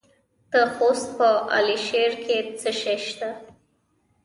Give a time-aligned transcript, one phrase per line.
[0.51, 3.29] د خوست په علي شیر کې څه شی شته؟